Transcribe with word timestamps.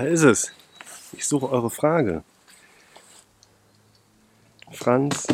Da 0.00 0.06
ist 0.06 0.22
es. 0.22 0.50
Ich 1.12 1.28
suche 1.28 1.50
eure 1.50 1.68
Frage. 1.68 2.24
Franz. 4.72 5.26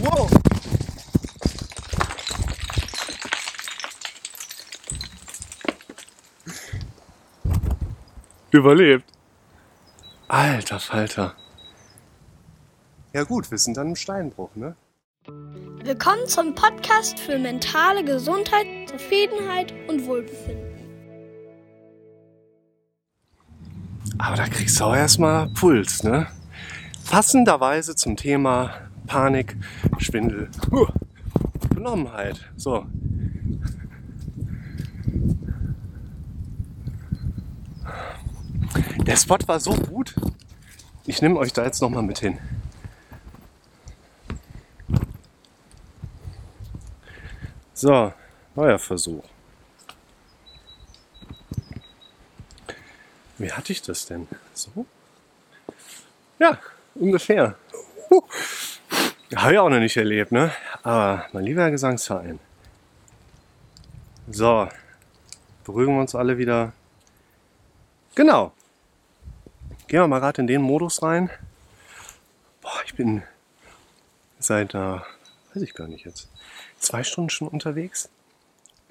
Wow. 0.00 0.28
Überlebt. 8.50 9.04
Alter 10.26 10.80
Falter. 10.80 11.36
Ja 13.12 13.22
gut, 13.22 13.48
wir 13.52 13.58
sind 13.58 13.76
dann 13.76 13.90
im 13.90 13.94
Steinbruch, 13.94 14.50
ne? 14.56 14.74
Willkommen 15.84 16.26
zum 16.26 16.52
Podcast 16.56 17.20
für 17.20 17.38
mentale 17.38 18.02
Gesundheit, 18.02 18.66
Zufriedenheit 18.88 19.72
und 19.86 20.04
Wohlbefinden. 20.08 20.75
Aber 24.18 24.36
da 24.36 24.46
kriegst 24.48 24.80
du 24.80 24.84
auch 24.84 24.96
erstmal 24.96 25.48
Puls, 25.48 26.02
ne? 26.02 26.26
Passenderweise 27.10 27.94
zum 27.94 28.16
Thema 28.16 28.74
Panik, 29.06 29.56
Schwindel, 29.98 30.50
huh, 30.70 30.88
Benommenheit. 31.74 32.50
So. 32.56 32.86
Der 39.06 39.16
Spot 39.16 39.38
war 39.46 39.60
so 39.60 39.72
gut. 39.72 40.14
Ich 41.04 41.22
nehme 41.22 41.38
euch 41.38 41.52
da 41.52 41.64
jetzt 41.64 41.80
nochmal 41.80 42.02
mit 42.02 42.18
hin. 42.18 42.38
So, 47.72 48.12
neuer 48.56 48.78
Versuch. 48.78 49.22
Wie 53.38 53.52
hatte 53.52 53.72
ich 53.72 53.82
das 53.82 54.06
denn? 54.06 54.28
So? 54.54 54.86
Ja, 56.38 56.58
ungefähr. 56.94 57.56
Habe 59.34 59.52
ich 59.52 59.58
auch 59.58 59.68
noch 59.68 59.80
nicht 59.80 59.96
erlebt, 59.96 60.32
ne? 60.32 60.52
Aber 60.82 61.26
mein 61.32 61.44
lieber 61.44 61.70
Gesangsverein. 61.70 62.38
So, 64.28 64.68
beruhigen 65.64 65.94
wir 65.94 66.00
uns 66.00 66.14
alle 66.14 66.38
wieder. 66.38 66.72
Genau. 68.14 68.52
Gehen 69.88 70.00
wir 70.00 70.08
mal 70.08 70.20
gerade 70.20 70.40
in 70.40 70.46
den 70.46 70.62
Modus 70.62 71.02
rein. 71.02 71.30
Boah, 72.60 72.80
ich 72.84 72.94
bin 72.94 73.22
seit, 74.38 74.74
äh, 74.74 74.78
weiß 74.78 75.62
ich 75.62 75.74
gar 75.74 75.88
nicht 75.88 76.06
jetzt, 76.06 76.28
zwei 76.78 77.04
Stunden 77.04 77.30
schon 77.30 77.48
unterwegs. 77.48 78.08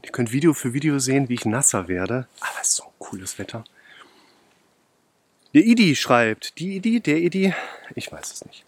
Ihr 0.04 0.12
könnt 0.12 0.32
Video 0.32 0.54
für 0.54 0.74
Video 0.74 1.00
sehen, 1.00 1.30
wie 1.30 1.34
ich 1.34 1.46
nasser 1.46 1.88
werde. 1.88 2.28
Aber 2.40 2.62
es 2.62 2.70
ist 2.70 2.76
so 2.76 2.84
ein 2.84 2.92
cooles 3.00 3.40
Wetter. 3.40 3.64
Der 5.56 5.64
Idi 5.64 5.96
schreibt, 5.96 6.60
die 6.60 6.76
Idi, 6.76 7.00
der 7.00 7.16
Idi, 7.16 7.54
ich 7.96 8.12
weiß 8.12 8.34
es 8.34 8.46
nicht. 8.46 8.66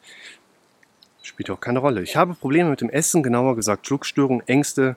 Spielt 1.21 1.49
auch 1.49 1.59
keine 1.59 1.79
Rolle. 1.79 2.01
Ich 2.01 2.15
habe 2.15 2.33
Probleme 2.33 2.69
mit 2.69 2.79
dem 2.79 2.89
Essen, 2.89 3.23
genauer 3.23 3.57
gesagt 3.57 3.85
Schluckstörungen, 3.85 4.47
Ängste, 4.47 4.95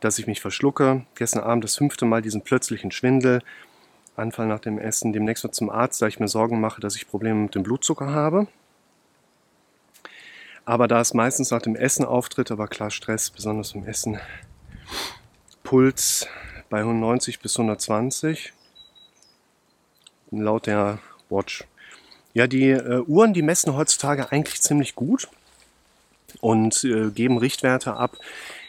dass 0.00 0.18
ich 0.18 0.26
mich 0.26 0.40
verschlucke. 0.40 1.04
Gestern 1.14 1.42
Abend 1.42 1.62
das 1.62 1.76
fünfte 1.76 2.06
Mal 2.06 2.22
diesen 2.22 2.40
plötzlichen 2.40 2.90
Schwindel, 2.90 3.42
Anfall 4.16 4.46
nach 4.46 4.60
dem 4.60 4.78
Essen. 4.78 5.12
Demnächst 5.12 5.44
mal 5.44 5.52
zum 5.52 5.68
Arzt, 5.68 6.00
da 6.00 6.06
ich 6.06 6.18
mir 6.18 6.26
Sorgen 6.26 6.58
mache, 6.58 6.80
dass 6.80 6.96
ich 6.96 7.06
Probleme 7.06 7.40
mit 7.40 7.54
dem 7.54 7.64
Blutzucker 7.64 8.14
habe. 8.14 8.46
Aber 10.64 10.88
da 10.88 11.02
es 11.02 11.12
meistens 11.12 11.50
nach 11.50 11.60
dem 11.60 11.76
Essen 11.76 12.06
auftritt, 12.06 12.50
aber 12.50 12.66
klar 12.66 12.90
Stress, 12.90 13.28
besonders 13.28 13.74
beim 13.74 13.84
Essen, 13.84 14.18
Puls 15.64 16.26
bei 16.70 16.80
90 16.80 17.40
bis 17.40 17.58
120, 17.58 18.54
laut 20.30 20.66
der 20.66 20.98
Watch. 21.28 21.64
Ja, 22.34 22.46
die 22.46 22.70
äh, 22.70 23.00
Uhren, 23.06 23.32
die 23.32 23.42
messen 23.42 23.74
heutzutage 23.74 24.30
eigentlich 24.30 24.60
ziemlich 24.60 24.94
gut 24.94 25.28
und 26.40 26.84
äh, 26.84 27.10
geben 27.10 27.38
Richtwerte 27.38 27.94
ab, 27.94 28.18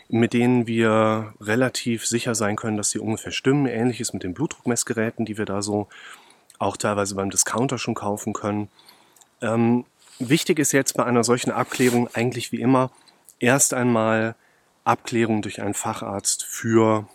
mit 0.09 0.33
denen 0.33 0.67
wir 0.67 1.33
relativ 1.41 2.05
sicher 2.05 2.33
sein 2.33 2.55
können, 2.55 2.77
dass 2.77 2.91
sie 2.91 2.99
ungefähr 2.99 3.31
stimmen. 3.31 3.65
Ähnliches 3.65 4.13
mit 4.13 4.23
den 4.23 4.33
Blutdruckmessgeräten, 4.33 5.25
die 5.25 5.37
wir 5.37 5.45
da 5.45 5.61
so 5.61 5.87
auch 6.59 6.77
teilweise 6.77 7.15
beim 7.15 7.29
Discounter 7.29 7.77
schon 7.77 7.93
kaufen 7.93 8.33
können. 8.33 8.69
Ähm, 9.41 9.85
wichtig 10.19 10.59
ist 10.59 10.71
jetzt 10.71 10.95
bei 10.95 11.05
einer 11.05 11.23
solchen 11.23 11.51
Abklärung 11.51 12.09
eigentlich 12.13 12.51
wie 12.51 12.61
immer 12.61 12.91
erst 13.39 13.73
einmal 13.73 14.35
Abklärung 14.83 15.41
durch 15.41 15.61
einen 15.61 15.73
Facharzt 15.73 16.45
für 16.45 17.07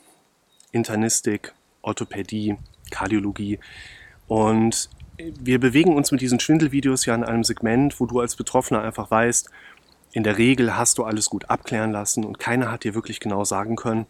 Internistik, 0.71 1.55
Orthopädie, 1.81 2.57
Kardiologie. 2.91 3.59
Und 4.29 4.91
wir 5.19 5.61
bewegen 5.61 5.95
uns 5.95 6.11
mit 6.11 6.21
diesen 6.21 6.41
Schwindelvideos 6.41 7.07
ja 7.07 7.15
in 7.15 7.25
einem 7.25 7.45
Segment, 7.45 8.01
wo 8.01 8.07
du 8.07 8.21
als 8.21 8.37
Betroffener 8.37 8.83
einfach 8.83 9.11
weißt, 9.11 9.51
in 10.13 10.25
der 10.25 10.39
Regel 10.39 10.77
hast 10.77 10.99
du 10.99 11.05
alles 11.05 11.31
gut 11.31 11.49
abklären 11.49 11.93
lassen 11.93 12.25
und 12.25 12.39
keiner 12.39 12.71
hat 12.71 12.85
dir 12.85 12.95
wirklich 12.95 13.21
genau 13.21 13.45
sagen 13.45 13.77
können, 13.77 14.07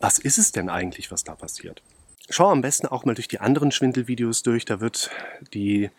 was 0.00 0.18
ist 0.18 0.38
es 0.38 0.52
denn 0.52 0.70
eigentlich, 0.70 1.10
was 1.10 1.24
da 1.24 1.34
passiert. 1.34 1.82
Schau 2.30 2.50
am 2.50 2.62
besten 2.62 2.86
auch 2.86 3.04
mal 3.04 3.14
durch 3.14 3.28
die 3.28 3.40
anderen 3.40 3.70
Schwindelvideos 3.70 4.42
durch, 4.42 4.64
da 4.64 4.80
wird 4.80 5.10
die 5.52 5.90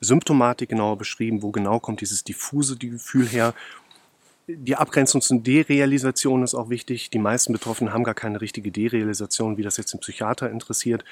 Symptomatik 0.00 0.68
genauer 0.70 0.98
beschrieben, 0.98 1.42
wo 1.42 1.50
genau 1.50 1.78
kommt 1.78 2.00
dieses 2.00 2.24
diffuse 2.24 2.76
Gefühl 2.76 3.26
her. 3.26 3.54
Die 4.48 4.76
Abgrenzung 4.76 5.20
zur 5.20 5.40
Derealisation 5.40 6.42
ist 6.42 6.54
auch 6.54 6.70
wichtig. 6.70 7.10
Die 7.10 7.18
meisten 7.18 7.52
Betroffenen 7.52 7.92
haben 7.92 8.04
gar 8.04 8.14
keine 8.14 8.40
richtige 8.40 8.72
Derealisation, 8.72 9.56
wie 9.56 9.62
das 9.62 9.76
jetzt 9.76 9.92
den 9.92 10.00
Psychiater 10.00 10.50
interessiert 10.50 11.04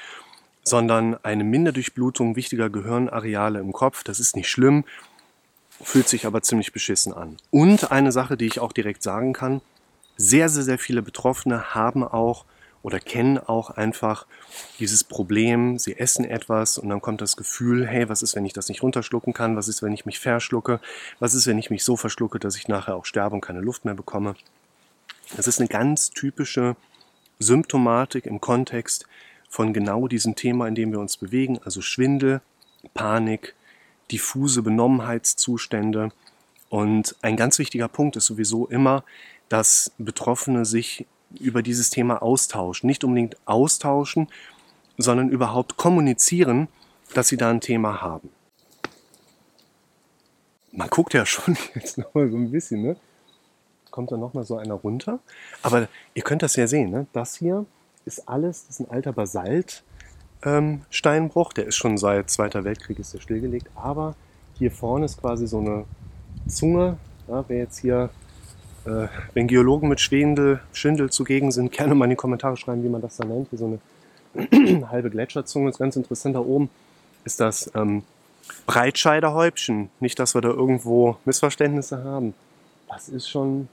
sondern 0.67 1.17
eine 1.23 1.45
Minderdurchblutung 1.45 2.35
wichtiger 2.35 2.69
Gehirnareale 2.69 3.61
im 3.61 3.73
Kopf. 3.73 4.03
Das 4.03 4.19
ist 4.19 4.35
nicht 4.35 4.49
schlimm, 4.49 4.85
fühlt 5.81 6.09
sich 6.09 6.27
aber 6.27 6.43
ziemlich 6.43 6.73
beschissen 6.73 7.13
an. 7.13 7.37
Und 7.51 7.93
eine 7.93 8.11
Sache, 8.11 8.37
die 8.37 8.47
ich 8.47 8.59
auch 8.59 8.73
direkt 8.73 9.05
sagen 9.05 9.33
kann, 9.33 9.61
sehr, 10.17 10.49
sehr, 10.49 10.65
sehr 10.65 10.79
viele 10.79 11.03
Betroffene 11.03 11.75
haben 11.75 12.03
auch 12.03 12.45
oder 12.83 12.99
kennen 12.99 13.39
auch 13.39 13.71
einfach 13.71 14.27
dieses 14.81 15.05
Problem, 15.05 15.79
sie 15.79 15.99
essen 15.99 16.25
etwas 16.25 16.79
und 16.79 16.89
dann 16.89 17.01
kommt 17.01 17.21
das 17.21 17.37
Gefühl, 17.37 17.87
hey, 17.87 18.09
was 18.09 18.23
ist, 18.23 18.35
wenn 18.35 18.45
ich 18.45 18.53
das 18.53 18.69
nicht 18.69 18.83
runterschlucken 18.83 19.33
kann? 19.33 19.57
Was 19.57 19.69
ist, 19.69 19.83
wenn 19.83 19.93
ich 19.93 20.05
mich 20.05 20.19
verschlucke? 20.19 20.81
Was 21.21 21.35
ist, 21.35 21.47
wenn 21.47 21.59
ich 21.59 21.71
mich 21.71 21.85
so 21.85 21.97
verschlucke, 21.97 22.41
dass 22.41 22.57
ich 22.57 22.67
nachher 22.67 22.97
auch 22.97 23.05
sterbe 23.05 23.37
und 23.37 23.41
keine 23.41 23.61
Luft 23.61 23.85
mehr 23.85 23.95
bekomme? 23.95 24.35
Das 25.37 25.47
ist 25.47 25.61
eine 25.61 25.69
ganz 25.69 26.11
typische 26.11 26.75
Symptomatik 27.39 28.27
im 28.27 28.41
Kontext 28.41 29.07
von 29.57 29.73
genau 29.73 30.07
diesem 30.07 30.35
Thema, 30.35 30.69
in 30.69 30.75
dem 30.75 30.93
wir 30.93 31.01
uns 31.01 31.17
bewegen, 31.17 31.59
also 31.65 31.81
Schwindel, 31.81 32.43
Panik, 32.93 33.55
diffuse 34.13 34.61
Benommenheitszustände. 34.61 36.13
Und 36.69 37.17
ein 37.23 37.39
ganz 37.39 37.59
wichtiger 37.59 37.89
Punkt 37.89 38.17
ist 38.17 38.27
sowieso 38.27 38.67
immer, 38.67 39.03
dass 39.49 39.93
Betroffene 39.97 40.67
sich 40.67 41.07
über 41.41 41.63
dieses 41.63 41.89
Thema 41.89 42.21
austauschen. 42.21 42.87
Nicht 42.87 43.03
unbedingt 43.03 43.39
austauschen, 43.47 44.29
sondern 44.99 45.31
überhaupt 45.31 45.79
kommunizieren, 45.79 46.69
dass 47.15 47.29
sie 47.29 47.39
da 47.39 47.49
ein 47.49 47.63
Thema 47.63 48.03
haben. 48.03 48.29
Man 50.71 50.91
guckt 50.91 51.15
ja 51.15 51.25
schon 51.25 51.57
jetzt 51.75 51.97
nochmal 51.97 52.29
so 52.29 52.37
ein 52.37 52.51
bisschen, 52.51 52.83
ne? 52.83 52.97
Kommt 53.91 54.13
da 54.13 54.19
nochmal 54.19 54.45
so 54.45 54.59
einer 54.59 54.75
runter. 54.75 55.19
Aber 55.63 55.89
ihr 56.13 56.23
könnt 56.23 56.43
das 56.43 56.57
ja 56.57 56.67
sehen, 56.67 56.91
ne? 56.91 57.07
Das 57.15 57.37
hier 57.37 57.65
ist 58.07 58.29
alles, 58.29 58.67
das 58.67 58.81
ist 58.81 58.87
ein 58.87 58.91
alter 58.91 59.13
Basaltsteinbruch, 59.13 61.51
ähm, 61.51 61.55
der 61.57 61.67
ist 61.67 61.77
schon 61.77 61.99
seit 61.99 62.31
Zweiter 62.31 62.65
Weltkrieg 62.65 62.99
ist 62.99 63.13
der 63.13 63.21
stillgelegt, 63.21 63.69
aber 63.75 64.15
hier 64.59 64.71
vorne 64.71 65.05
ist 65.05 65.21
quasi 65.21 65.47
so 65.47 65.59
eine 65.59 65.85
Zunge, 66.47 66.97
ja, 67.29 67.45
wer 67.49 67.59
jetzt 67.59 67.79
hier, 67.79 68.09
äh, 68.85 69.09
wenn 69.35 69.49
Geologen 69.49 69.89
mit 69.89 70.01
Schwindel, 70.01 70.61
Schwindel 70.73 71.11
zugegen 71.11 71.51
sind, 71.51 71.73
gerne 71.73 71.95
mal 71.95 72.05
in 72.05 72.11
die 72.11 72.17
Kommentare 72.17 72.57
schreiben, 72.57 72.85
wie 72.85 72.89
man 72.89 73.03
das 73.03 73.17
da 73.17 73.27
nennt, 73.27 73.51
hier 73.51 73.59
so 73.59 73.67
eine 73.67 73.81
halbe 74.89 75.11
Gletscherzunge, 75.11 75.71
ist 75.71 75.79
ganz 75.79 75.97
interessant, 75.97 76.37
da 76.37 76.41
oben 76.41 76.71
ist 77.25 77.41
das 77.41 77.71
ähm, 77.75 78.05
Breitscheiderhäubchen, 78.67 79.91
nicht, 79.99 80.21
dass 80.21 80.35
wir 80.35 80.41
da 80.41 80.51
irgendwo 80.51 81.17
Missverständnisse 81.25 82.05
haben. 82.05 82.35
Das 82.89 83.09
ist 83.09 83.29
schon 83.29 83.69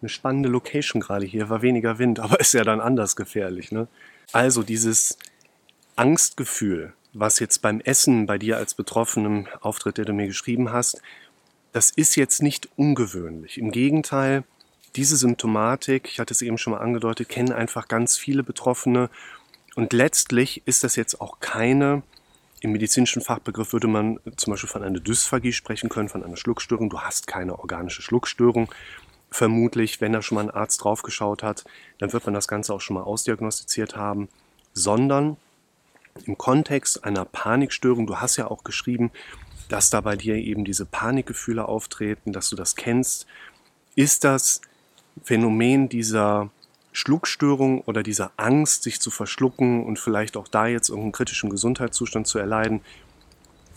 eine 0.00 0.08
spannende 0.08 0.48
Location 0.48 1.00
gerade 1.00 1.26
hier, 1.26 1.48
war 1.48 1.62
weniger 1.62 1.98
Wind, 1.98 2.20
aber 2.20 2.40
ist 2.40 2.54
ja 2.54 2.64
dann 2.64 2.80
anders 2.80 3.16
gefährlich. 3.16 3.72
Ne? 3.72 3.88
Also 4.32 4.62
dieses 4.62 5.18
Angstgefühl, 5.96 6.92
was 7.12 7.38
jetzt 7.40 7.62
beim 7.62 7.80
Essen 7.80 8.26
bei 8.26 8.38
dir 8.38 8.56
als 8.56 8.74
betroffenem 8.74 9.46
Auftritt, 9.60 9.98
der 9.98 10.04
du 10.04 10.12
mir 10.12 10.26
geschrieben 10.26 10.72
hast, 10.72 11.00
das 11.72 11.90
ist 11.90 12.16
jetzt 12.16 12.42
nicht 12.42 12.68
ungewöhnlich. 12.76 13.58
Im 13.58 13.70
Gegenteil, 13.70 14.44
diese 14.96 15.16
Symptomatik, 15.16 16.08
ich 16.08 16.18
hatte 16.18 16.34
es 16.34 16.42
eben 16.42 16.58
schon 16.58 16.72
mal 16.72 16.80
angedeutet, 16.80 17.28
kennen 17.28 17.52
einfach 17.52 17.88
ganz 17.88 18.16
viele 18.16 18.42
Betroffene. 18.42 19.08
Und 19.76 19.92
letztlich 19.92 20.62
ist 20.66 20.82
das 20.82 20.96
jetzt 20.96 21.20
auch 21.20 21.38
keine, 21.40 22.02
im 22.60 22.72
medizinischen 22.72 23.22
Fachbegriff 23.22 23.72
würde 23.72 23.86
man 23.86 24.18
zum 24.36 24.52
Beispiel 24.52 24.68
von 24.68 24.82
einer 24.82 25.00
Dysphagie 25.00 25.52
sprechen 25.52 25.88
können, 25.88 26.08
von 26.08 26.24
einer 26.24 26.36
Schluckstörung. 26.36 26.90
Du 26.90 27.00
hast 27.00 27.26
keine 27.26 27.58
organische 27.58 28.02
Schluckstörung, 28.02 28.68
vermutlich, 29.30 30.00
wenn 30.00 30.12
da 30.12 30.22
schon 30.22 30.36
mal 30.36 30.42
ein 30.42 30.50
Arzt 30.50 30.82
draufgeschaut 30.82 31.42
hat, 31.42 31.64
dann 31.98 32.12
wird 32.12 32.24
man 32.24 32.34
das 32.34 32.48
Ganze 32.48 32.74
auch 32.74 32.80
schon 32.80 32.94
mal 32.94 33.02
ausdiagnostiziert 33.02 33.96
haben. 33.96 34.28
sondern 34.72 35.36
im 36.26 36.38
Kontext 36.38 37.04
einer 37.04 37.24
Panikstörung, 37.24 38.06
du 38.06 38.16
hast 38.16 38.36
ja 38.36 38.48
auch 38.48 38.62
geschrieben, 38.62 39.10
dass 39.68 39.90
da 39.90 40.00
bei 40.00 40.16
dir 40.16 40.36
eben 40.36 40.64
diese 40.64 40.84
Panikgefühle 40.84 41.66
auftreten, 41.66 42.32
dass 42.32 42.50
du 42.50 42.56
das 42.56 42.76
kennst, 42.76 43.26
ist 43.96 44.24
das 44.24 44.60
Phänomen 45.22 45.88
dieser 45.88 46.50
Schluckstörung 46.92 47.82
oder 47.82 48.02
dieser 48.02 48.32
Angst, 48.36 48.82
sich 48.82 49.00
zu 49.00 49.10
verschlucken 49.10 49.84
und 49.84 49.98
vielleicht 49.98 50.36
auch 50.36 50.48
da 50.48 50.66
jetzt 50.66 50.88
irgendeinen 50.88 51.12
kritischen 51.12 51.50
Gesundheitszustand 51.50 52.26
zu 52.26 52.38
erleiden, 52.38 52.80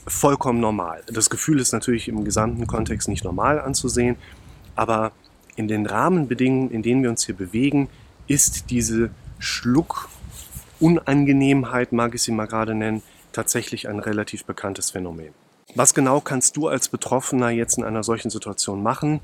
vollkommen 0.08 0.60
normal. 0.60 1.04
Das 1.08 1.30
Gefühl 1.30 1.60
ist 1.60 1.72
natürlich 1.72 2.08
im 2.08 2.26
gesamten 2.26 2.68
Kontext 2.68 3.08
nicht 3.08 3.24
normal 3.24 3.60
anzusehen, 3.60 4.16
aber 4.76 5.12
in 5.56 5.68
den 5.68 5.86
Rahmenbedingungen, 5.86 6.72
in 6.72 6.82
denen 6.82 7.04
wir 7.04 7.10
uns 7.10 7.26
hier 7.26 7.36
bewegen, 7.36 7.90
ist 8.28 8.70
diese 8.70 9.10
Schluckunangenehmheit, 9.40 11.92
mag 11.92 12.16
ich 12.16 12.24
sie 12.24 12.32
mal 12.32 12.48
gerade 12.48 12.76
nennen, 12.76 13.04
tatsächlich 13.32 13.90
ein 13.90 14.00
relativ 14.00 14.46
bekanntes 14.46 14.92
Phänomen. 14.92 15.34
Was 15.76 15.94
genau 15.94 16.22
kannst 16.22 16.56
du 16.56 16.68
als 16.68 16.88
Betroffener 16.88 17.50
jetzt 17.50 17.78
in 17.78 17.84
einer 17.84 18.04
solchen 18.04 18.30
Situation 18.30 18.84
machen? 18.84 19.22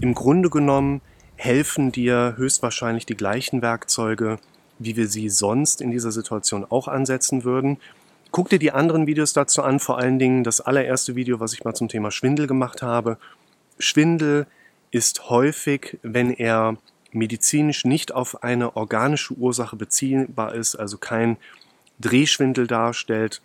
Im 0.00 0.14
Grunde 0.14 0.50
genommen 0.50 1.02
helfen 1.36 1.92
dir 1.92 2.34
höchstwahrscheinlich 2.36 3.06
die 3.06 3.16
gleichen 3.16 3.60
Werkzeuge, 3.60 4.38
wie 4.78 4.96
wir 4.96 5.08
sie 5.08 5.28
sonst 5.28 5.80
in 5.80 5.90
dieser 5.90 6.10
Situation 6.10 6.66
auch 6.68 6.88
ansetzen 6.88 7.44
würden. 7.44 7.78
Guck 8.30 8.48
dir 8.48 8.58
die 8.58 8.72
anderen 8.72 9.06
Videos 9.06 9.32
dazu 9.32 9.62
an, 9.62 9.78
vor 9.78 9.98
allen 9.98 10.18
Dingen 10.18 10.42
das 10.42 10.60
allererste 10.60 11.16
Video, 11.16 11.38
was 11.38 11.52
ich 11.52 11.64
mal 11.64 11.74
zum 11.74 11.88
Thema 11.88 12.10
Schwindel 12.10 12.46
gemacht 12.46 12.82
habe. 12.82 13.18
Schwindel 13.78 14.46
ist 14.94 15.28
häufig, 15.28 15.98
wenn 16.02 16.30
er 16.30 16.76
medizinisch 17.10 17.84
nicht 17.84 18.12
auf 18.12 18.44
eine 18.44 18.76
organische 18.76 19.34
Ursache 19.34 19.74
beziehbar 19.74 20.54
ist, 20.54 20.76
also 20.76 20.98
kein 20.98 21.36
Drehschwindel 21.98 22.68
darstellt, 22.68 23.42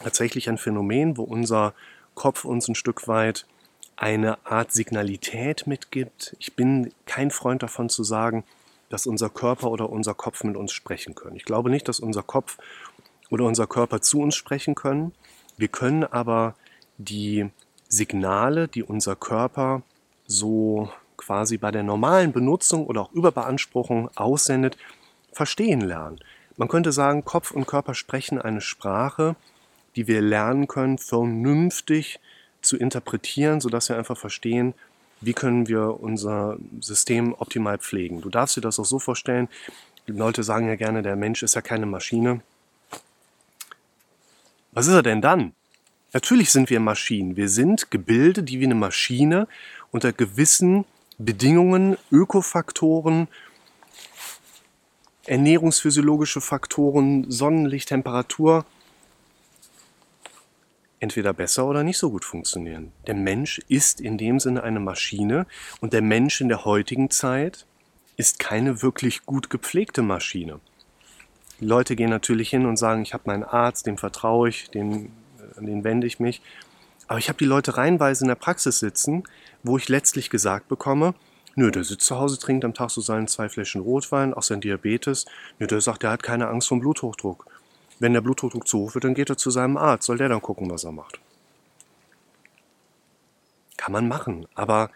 tatsächlich 0.00 0.48
ein 0.48 0.58
Phänomen, 0.58 1.16
wo 1.16 1.22
unser 1.22 1.72
Kopf 2.14 2.44
uns 2.44 2.66
ein 2.66 2.74
Stück 2.74 3.06
weit 3.06 3.46
eine 3.94 4.44
Art 4.44 4.72
Signalität 4.72 5.68
mitgibt. 5.68 6.34
Ich 6.40 6.54
bin 6.54 6.92
kein 7.06 7.30
Freund 7.30 7.62
davon 7.62 7.88
zu 7.88 8.02
sagen, 8.02 8.42
dass 8.88 9.06
unser 9.06 9.30
Körper 9.30 9.70
oder 9.70 9.88
unser 9.88 10.14
Kopf 10.14 10.42
mit 10.42 10.56
uns 10.56 10.72
sprechen 10.72 11.14
können. 11.14 11.36
Ich 11.36 11.44
glaube 11.44 11.70
nicht, 11.70 11.86
dass 11.86 12.00
unser 12.00 12.24
Kopf 12.24 12.58
oder 13.30 13.44
unser 13.44 13.68
Körper 13.68 14.00
zu 14.00 14.20
uns 14.20 14.34
sprechen 14.34 14.74
können. 14.74 15.12
Wir 15.56 15.68
können 15.68 16.02
aber 16.02 16.56
die 16.98 17.50
Signale, 17.88 18.66
die 18.66 18.82
unser 18.82 19.14
Körper 19.14 19.82
so 20.26 20.90
quasi 21.16 21.56
bei 21.56 21.70
der 21.70 21.82
normalen 21.82 22.32
Benutzung 22.32 22.86
oder 22.86 23.02
auch 23.02 23.12
Überbeanspruchung 23.12 24.10
aussendet, 24.16 24.76
verstehen 25.32 25.80
lernen. 25.80 26.20
Man 26.56 26.68
könnte 26.68 26.92
sagen, 26.92 27.24
Kopf 27.24 27.50
und 27.50 27.66
Körper 27.66 27.94
sprechen 27.94 28.40
eine 28.40 28.60
Sprache, 28.60 29.36
die 29.94 30.06
wir 30.06 30.20
lernen 30.20 30.68
können, 30.68 30.98
vernünftig 30.98 32.20
zu 32.62 32.76
interpretieren, 32.76 33.60
sodass 33.60 33.88
wir 33.88 33.96
einfach 33.96 34.16
verstehen, 34.16 34.74
wie 35.20 35.32
können 35.32 35.68
wir 35.68 36.00
unser 36.00 36.58
System 36.80 37.34
optimal 37.34 37.78
pflegen. 37.78 38.20
Du 38.20 38.28
darfst 38.28 38.56
dir 38.56 38.60
das 38.60 38.78
auch 38.78 38.84
so 38.84 38.98
vorstellen, 38.98 39.48
die 40.06 40.12
Leute 40.12 40.42
sagen 40.42 40.68
ja 40.68 40.76
gerne, 40.76 41.02
der 41.02 41.16
Mensch 41.16 41.42
ist 41.42 41.54
ja 41.54 41.62
keine 41.62 41.86
Maschine. 41.86 42.40
Was 44.72 44.86
ist 44.86 44.94
er 44.94 45.02
denn 45.02 45.22
dann? 45.22 45.52
Natürlich 46.12 46.50
sind 46.50 46.70
wir 46.70 46.80
Maschinen. 46.80 47.36
Wir 47.36 47.48
sind 47.48 47.90
Gebilde, 47.90 48.42
die 48.42 48.60
wie 48.60 48.64
eine 48.64 48.74
Maschine 48.74 49.48
unter 49.90 50.12
gewissen 50.12 50.84
Bedingungen, 51.18 51.96
Ökofaktoren, 52.10 53.28
ernährungsphysiologische 55.24 56.40
Faktoren, 56.40 57.30
Sonnenlicht, 57.30 57.88
Temperatur 57.88 58.64
entweder 61.00 61.32
besser 61.32 61.66
oder 61.66 61.82
nicht 61.82 61.98
so 61.98 62.10
gut 62.10 62.24
funktionieren. 62.24 62.92
Der 63.06 63.14
Mensch 63.14 63.60
ist 63.68 64.00
in 64.00 64.18
dem 64.18 64.40
Sinne 64.40 64.62
eine 64.62 64.80
Maschine 64.80 65.46
und 65.80 65.92
der 65.92 66.02
Mensch 66.02 66.40
in 66.40 66.48
der 66.48 66.64
heutigen 66.64 67.10
Zeit 67.10 67.66
ist 68.16 68.38
keine 68.38 68.82
wirklich 68.82 69.26
gut 69.26 69.50
gepflegte 69.50 70.02
Maschine. 70.02 70.60
Die 71.60 71.66
Leute 71.66 71.96
gehen 71.96 72.10
natürlich 72.10 72.50
hin 72.50 72.66
und 72.66 72.76
sagen, 72.76 73.02
ich 73.02 73.14
habe 73.14 73.24
meinen 73.26 73.44
Arzt, 73.44 73.86
dem 73.86 73.98
vertraue 73.98 74.48
ich, 74.48 74.70
den, 74.70 75.12
an 75.56 75.66
den 75.66 75.84
wende 75.84 76.06
ich 76.06 76.18
mich. 76.18 76.42
Aber 77.08 77.18
ich 77.18 77.28
habe 77.28 77.38
die 77.38 77.44
Leute 77.44 77.76
reihenweise 77.76 78.24
in 78.24 78.28
der 78.28 78.34
Praxis 78.34 78.78
sitzen, 78.78 79.24
wo 79.62 79.76
ich 79.76 79.88
letztlich 79.88 80.30
gesagt 80.30 80.68
bekomme, 80.68 81.14
nö, 81.54 81.70
der 81.70 81.84
sitzt 81.84 82.06
zu 82.06 82.18
Hause, 82.18 82.38
trinkt 82.38 82.64
am 82.64 82.74
Tag 82.74 82.90
so 82.90 83.00
seinen 83.00 83.28
zwei 83.28 83.48
Fläschchen 83.48 83.80
Rotwein, 83.80 84.34
auch 84.34 84.42
sein 84.42 84.60
Diabetes. 84.60 85.26
Nö, 85.58 85.66
der 85.66 85.80
sagt, 85.80 86.02
der 86.02 86.10
hat 86.10 86.22
keine 86.22 86.48
Angst 86.48 86.68
vor 86.68 86.80
Bluthochdruck. 86.80 87.46
Wenn 87.98 88.12
der 88.12 88.20
Bluthochdruck 88.20 88.68
zu 88.68 88.78
hoch 88.78 88.94
wird, 88.94 89.04
dann 89.04 89.14
geht 89.14 89.30
er 89.30 89.36
zu 89.36 89.50
seinem 89.50 89.76
Arzt. 89.76 90.06
Soll 90.06 90.18
der 90.18 90.28
dann 90.28 90.42
gucken, 90.42 90.70
was 90.70 90.84
er 90.84 90.92
macht? 90.92 91.20
Kann 93.76 93.92
man 93.92 94.08
machen, 94.08 94.46
aber 94.54 94.90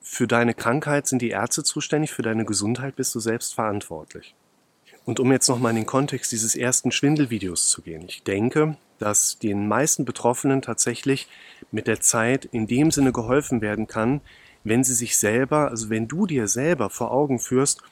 für 0.00 0.26
deine 0.26 0.54
Krankheit 0.54 1.06
sind 1.06 1.22
die 1.22 1.30
Ärzte 1.30 1.64
zuständig, 1.64 2.12
für 2.12 2.22
deine 2.22 2.44
Gesundheit 2.44 2.96
bist 2.96 3.14
du 3.14 3.20
selbst 3.20 3.54
verantwortlich. 3.54 4.34
Und 5.04 5.20
um 5.20 5.30
jetzt 5.32 5.48
nochmal 5.48 5.70
in 5.70 5.76
den 5.76 5.86
Kontext 5.86 6.32
dieses 6.32 6.56
ersten 6.56 6.90
Schwindelvideos 6.90 7.68
zu 7.68 7.82
gehen. 7.82 8.04
Ich 8.08 8.22
denke, 8.22 8.76
dass 8.98 9.38
den 9.38 9.68
meisten 9.68 10.04
Betroffenen 10.04 10.62
tatsächlich 10.62 11.28
mit 11.70 11.86
der 11.86 12.00
Zeit 12.00 12.46
in 12.46 12.66
dem 12.66 12.90
Sinne 12.90 13.12
geholfen 13.12 13.60
werden 13.60 13.86
kann, 13.86 14.20
wenn 14.62 14.82
sie 14.82 14.94
sich 14.94 15.18
selber, 15.18 15.68
also 15.68 15.90
wenn 15.90 16.08
du 16.08 16.26
dir 16.26 16.48
selber 16.48 16.88
vor 16.88 17.10
Augen 17.10 17.38
führst, 17.38 17.82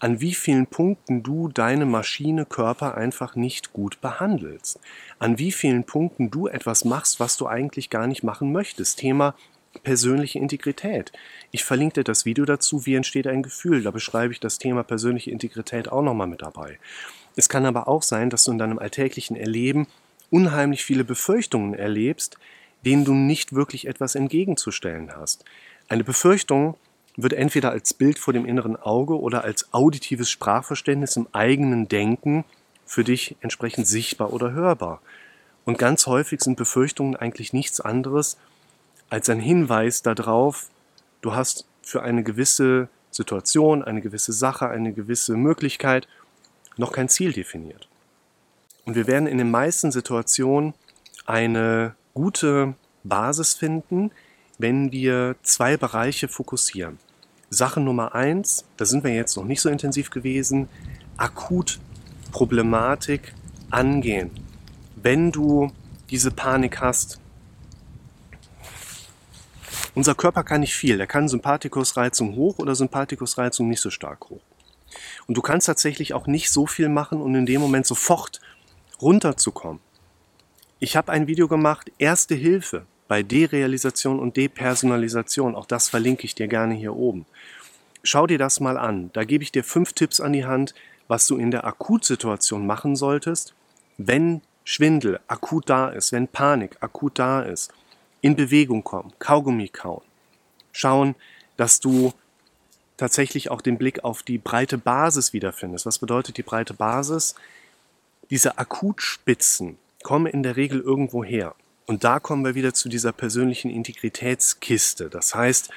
an 0.00 0.20
wie 0.20 0.34
vielen 0.34 0.66
Punkten 0.66 1.22
du 1.22 1.46
deine 1.48 1.86
Maschine 1.86 2.44
Körper 2.44 2.96
einfach 2.96 3.36
nicht 3.36 3.72
gut 3.72 4.00
behandelst. 4.00 4.80
An 5.20 5.38
wie 5.38 5.52
vielen 5.52 5.84
Punkten 5.84 6.28
du 6.28 6.48
etwas 6.48 6.84
machst, 6.84 7.20
was 7.20 7.36
du 7.36 7.46
eigentlich 7.46 7.88
gar 7.88 8.08
nicht 8.08 8.24
machen 8.24 8.50
möchtest. 8.50 8.98
Thema 8.98 9.36
persönliche 9.82 10.38
Integrität. 10.38 11.12
Ich 11.50 11.64
verlinke 11.64 12.00
dir 12.00 12.04
das 12.04 12.24
Video 12.24 12.44
dazu, 12.44 12.86
wie 12.86 12.94
entsteht 12.94 13.26
ein 13.26 13.42
Gefühl. 13.42 13.82
Da 13.82 13.90
beschreibe 13.90 14.32
ich 14.32 14.40
das 14.40 14.58
Thema 14.58 14.82
persönliche 14.82 15.30
Integrität 15.30 15.90
auch 15.90 16.02
nochmal 16.02 16.26
mit 16.26 16.42
dabei. 16.42 16.78
Es 17.36 17.48
kann 17.48 17.66
aber 17.66 17.88
auch 17.88 18.02
sein, 18.02 18.30
dass 18.30 18.44
du 18.44 18.52
in 18.52 18.58
deinem 18.58 18.78
alltäglichen 18.78 19.36
Erleben 19.36 19.86
unheimlich 20.30 20.84
viele 20.84 21.04
Befürchtungen 21.04 21.74
erlebst, 21.74 22.38
denen 22.84 23.04
du 23.04 23.14
nicht 23.14 23.54
wirklich 23.54 23.86
etwas 23.86 24.14
entgegenzustellen 24.14 25.12
hast. 25.16 25.44
Eine 25.88 26.04
Befürchtung 26.04 26.76
wird 27.16 27.32
entweder 27.34 27.70
als 27.70 27.94
Bild 27.94 28.18
vor 28.18 28.32
dem 28.32 28.46
inneren 28.46 28.76
Auge 28.76 29.18
oder 29.18 29.44
als 29.44 29.72
auditives 29.72 30.30
Sprachverständnis 30.30 31.16
im 31.16 31.28
eigenen 31.32 31.88
Denken 31.88 32.44
für 32.86 33.04
dich 33.04 33.36
entsprechend 33.40 33.86
sichtbar 33.86 34.32
oder 34.32 34.52
hörbar. 34.52 35.00
Und 35.64 35.78
ganz 35.78 36.06
häufig 36.06 36.40
sind 36.40 36.56
Befürchtungen 36.56 37.14
eigentlich 37.14 37.52
nichts 37.52 37.80
anderes 37.80 38.36
als 39.12 39.28
ein 39.28 39.40
Hinweis 39.40 40.00
darauf, 40.00 40.70
du 41.20 41.34
hast 41.34 41.66
für 41.82 42.02
eine 42.02 42.22
gewisse 42.22 42.88
Situation, 43.10 43.84
eine 43.84 44.00
gewisse 44.00 44.32
Sache, 44.32 44.70
eine 44.70 44.94
gewisse 44.94 45.36
Möglichkeit 45.36 46.08
noch 46.78 46.92
kein 46.92 47.10
Ziel 47.10 47.34
definiert. 47.34 47.88
Und 48.86 48.94
wir 48.94 49.06
werden 49.06 49.26
in 49.26 49.36
den 49.36 49.50
meisten 49.50 49.92
Situationen 49.92 50.72
eine 51.26 51.94
gute 52.14 52.72
Basis 53.04 53.52
finden, 53.52 54.12
wenn 54.56 54.92
wir 54.92 55.36
zwei 55.42 55.76
Bereiche 55.76 56.26
fokussieren. 56.26 56.98
Sache 57.50 57.80
Nummer 57.80 58.14
eins, 58.14 58.64
da 58.78 58.86
sind 58.86 59.04
wir 59.04 59.12
jetzt 59.12 59.36
noch 59.36 59.44
nicht 59.44 59.60
so 59.60 59.68
intensiv 59.68 60.08
gewesen, 60.08 60.70
akut 61.18 61.80
Problematik 62.30 63.34
angehen. 63.68 64.30
Wenn 64.96 65.32
du 65.32 65.70
diese 66.08 66.30
Panik 66.30 66.80
hast, 66.80 67.20
unser 69.94 70.14
Körper 70.14 70.44
kann 70.44 70.60
nicht 70.60 70.74
viel. 70.74 70.96
Der 70.98 71.06
kann 71.06 71.28
Sympathikusreizung 71.28 72.34
hoch 72.36 72.58
oder 72.58 72.74
Sympathikusreizung 72.74 73.68
nicht 73.68 73.80
so 73.80 73.90
stark 73.90 74.30
hoch. 74.30 74.40
Und 75.26 75.36
du 75.36 75.42
kannst 75.42 75.66
tatsächlich 75.66 76.14
auch 76.14 76.26
nicht 76.26 76.50
so 76.50 76.66
viel 76.66 76.88
machen 76.88 77.20
und 77.20 77.34
in 77.34 77.46
dem 77.46 77.60
Moment 77.60 77.86
sofort 77.86 78.40
runterzukommen. 79.00 79.80
Ich 80.78 80.96
habe 80.96 81.12
ein 81.12 81.26
Video 81.26 81.48
gemacht, 81.48 81.92
Erste 81.98 82.34
Hilfe 82.34 82.86
bei 83.08 83.22
Derealisation 83.22 84.18
und 84.18 84.36
Depersonalisation. 84.36 85.54
Auch 85.54 85.66
das 85.66 85.88
verlinke 85.88 86.24
ich 86.24 86.34
dir 86.34 86.48
gerne 86.48 86.74
hier 86.74 86.94
oben. 86.94 87.26
Schau 88.02 88.26
dir 88.26 88.38
das 88.38 88.58
mal 88.58 88.76
an. 88.76 89.10
Da 89.12 89.24
gebe 89.24 89.44
ich 89.44 89.52
dir 89.52 89.64
fünf 89.64 89.92
Tipps 89.92 90.20
an 90.20 90.32
die 90.32 90.44
Hand, 90.44 90.74
was 91.08 91.26
du 91.26 91.36
in 91.36 91.50
der 91.50 91.66
Akutsituation 91.66 92.66
machen 92.66 92.96
solltest, 92.96 93.54
wenn 93.98 94.40
Schwindel 94.64 95.20
akut 95.28 95.68
da 95.68 95.88
ist, 95.88 96.12
wenn 96.12 96.26
Panik 96.28 96.76
akut 96.80 97.18
da 97.18 97.42
ist. 97.42 97.72
In 98.22 98.36
Bewegung 98.36 98.84
kommen, 98.84 99.12
Kaugummi 99.18 99.68
kauen. 99.68 100.02
Schauen, 100.70 101.16
dass 101.56 101.80
du 101.80 102.14
tatsächlich 102.96 103.50
auch 103.50 103.60
den 103.60 103.78
Blick 103.78 104.04
auf 104.04 104.22
die 104.22 104.38
breite 104.38 104.78
Basis 104.78 105.32
wiederfindest. 105.32 105.86
Was 105.86 105.98
bedeutet 105.98 106.36
die 106.36 106.44
breite 106.44 106.72
Basis? 106.72 107.34
Diese 108.30 108.58
Akutspitzen 108.58 109.76
kommen 110.04 110.26
in 110.26 110.44
der 110.44 110.56
Regel 110.56 110.80
irgendwo 110.80 111.24
her. 111.24 111.56
Und 111.86 112.04
da 112.04 112.20
kommen 112.20 112.44
wir 112.44 112.54
wieder 112.54 112.74
zu 112.74 112.88
dieser 112.88 113.12
persönlichen 113.12 113.72
Integritätskiste. 113.72 115.10
Das 115.10 115.34
heißt, 115.34 115.70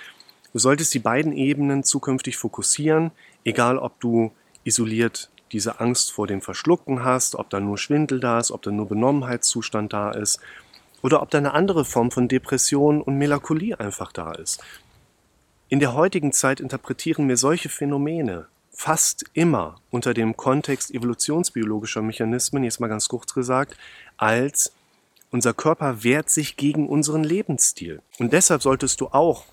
du 0.54 0.60
solltest 0.60 0.94
die 0.94 1.00
beiden 1.00 1.34
Ebenen 1.34 1.84
zukünftig 1.84 2.38
fokussieren, 2.38 3.10
egal 3.44 3.80
ob 3.80 4.00
du 4.00 4.32
isoliert 4.64 5.32
diese 5.52 5.80
Angst 5.80 6.12
vor 6.12 6.28
dem 6.28 6.42
Verschlucken 6.42 7.04
hast, 7.04 7.36
ob 7.36 7.50
da 7.50 7.60
nur 7.60 7.80
Schwindel 7.80 8.20
da 8.20 8.40
ist, 8.40 8.52
ob 8.52 8.62
da 8.62 8.70
nur 8.70 8.88
Benommenheitszustand 8.88 9.94
da 9.94 10.12
ist 10.12 10.40
oder 11.06 11.22
ob 11.22 11.30
da 11.30 11.38
eine 11.38 11.54
andere 11.54 11.86
Form 11.86 12.10
von 12.10 12.28
Depression 12.28 13.00
und 13.00 13.20
Melancholie 13.20 13.80
einfach 13.80 14.12
da 14.12 14.32
ist. 14.32 14.60
In 15.70 15.80
der 15.80 15.94
heutigen 15.94 16.32
Zeit 16.32 16.60
interpretieren 16.60 17.30
wir 17.30 17.38
solche 17.38 17.70
Phänomene 17.70 18.48
fast 18.72 19.24
immer 19.34 19.76
unter 19.92 20.16
dem 20.16 20.36
Kontext 20.36 20.90
evolutionsbiologischer 20.90 22.02
Mechanismen, 22.02 22.64
jetzt 22.64 22.80
mal 22.80 22.88
ganz 22.88 23.08
kurz 23.08 23.36
gesagt, 23.36 23.78
als 24.18 24.74
unser 25.30 25.54
Körper 25.54 26.04
wehrt 26.04 26.32
sich 26.32 26.58
gegen 26.58 26.90
unseren 26.90 27.24
Lebensstil. 27.24 28.02
Und 28.18 28.34
deshalb 28.34 28.64
solltest 28.64 29.00
du 29.00 29.10
auch, 29.10 29.46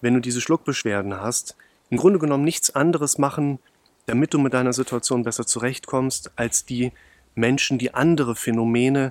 wenn 0.00 0.14
du 0.14 0.20
diese 0.20 0.40
Schluckbeschwerden 0.40 1.20
hast, 1.20 1.56
im 1.88 1.96
Grunde 1.96 2.20
genommen 2.20 2.44
nichts 2.44 2.72
anderes 2.76 3.18
machen, 3.18 3.58
damit 4.06 4.32
du 4.32 4.38
mit 4.38 4.54
deiner 4.54 4.72
Situation 4.72 5.24
besser 5.24 5.44
zurechtkommst, 5.44 6.30
als 6.36 6.66
die 6.66 6.92
Menschen, 7.34 7.78
die 7.78 7.94
andere 7.94 8.36
Phänomene 8.36 9.10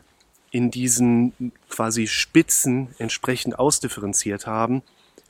in 0.51 0.71
diesen 0.71 1.51
quasi 1.69 2.07
Spitzen 2.07 2.89
entsprechend 2.97 3.59
ausdifferenziert 3.59 4.47
haben. 4.47 4.81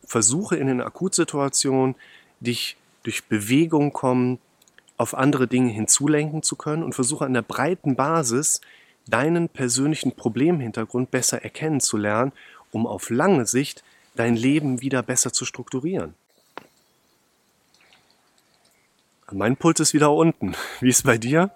Versuche 0.06 0.56
in 0.56 0.68
den 0.68 0.82
Akutsituationen, 0.82 1.96
dich 2.40 2.78
durch 3.04 3.26
Bewegung 3.26 3.94
kommen, 3.94 4.40
auf 4.98 5.16
andere 5.16 5.48
Dinge 5.48 5.72
hinzulenken 5.72 6.44
zu 6.44 6.56
können 6.56 6.84
und 6.84 6.94
versuche 6.94 7.26
an 7.26 7.34
der 7.34 7.42
breiten 7.42 7.96
Basis 7.96 8.60
deinen 9.08 9.50
persönlichen 9.50 10.12
Problemhintergrund 10.12 11.10
besser 11.10 11.42
erkennen 11.42 11.80
zu 11.80 11.98
lernen, 11.98 12.32
um 12.72 12.86
auf 12.86 13.10
lange 13.10 13.46
Sicht 13.46 13.84
dein 14.16 14.36
Leben 14.36 14.82
wieder 14.82 15.02
besser 15.02 15.32
zu 15.32 15.46
strukturieren. 15.46 16.14
Mein 19.32 19.58
Puls 19.58 19.80
ist 19.80 19.94
wieder 19.94 20.12
unten. 20.12 20.56
Wie 20.82 20.90
ist 20.90 20.98
es 20.98 21.04
bei 21.04 21.18
dir? 21.18 21.52